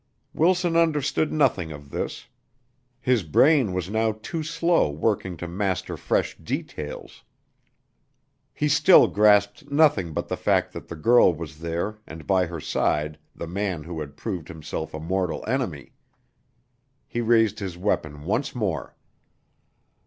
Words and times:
Wilson 0.33 0.75
understood 0.75 1.31
nothing 1.31 1.71
of 1.71 1.91
this. 1.91 2.25
His 2.99 3.21
brain 3.21 3.71
was 3.71 3.87
now 3.87 4.13
too 4.13 4.41
slow 4.41 4.89
working 4.89 5.37
to 5.37 5.47
master 5.47 5.95
fresh 5.95 6.35
details. 6.39 7.23
He 8.51 8.67
still 8.67 9.07
grasped 9.07 9.69
nothing 9.69 10.11
but 10.11 10.27
the 10.27 10.35
fact 10.37 10.73
that 10.73 10.87
the 10.87 10.95
girl 10.95 11.35
was 11.35 11.59
there 11.59 11.99
and 12.07 12.25
by 12.25 12.47
her 12.47 12.59
side 12.59 13.19
the 13.35 13.45
man 13.45 13.83
who 13.83 13.99
had 13.99 14.17
proved 14.17 14.47
himself 14.47 14.95
a 14.95 14.99
mortal 14.99 15.45
enemy. 15.47 15.93
He 17.07 17.21
raised 17.21 17.59
his 17.59 17.77
weapon 17.77 18.23
once 18.23 18.55
more. 18.55 18.95